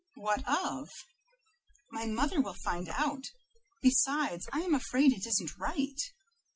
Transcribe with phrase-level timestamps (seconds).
[0.15, 0.89] "What of?"
[1.91, 3.23] "My mother will find out;
[3.83, 6.01] besides, I am afraid it isn't right."